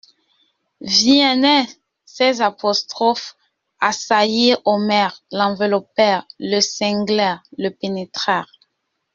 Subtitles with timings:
[0.81, 1.67] Viennet,
[2.05, 3.35] ces apostrophes
[3.79, 8.51] assaillirent Omer, l'enveloppèrent, le cinglèrent, le pénétrèrent.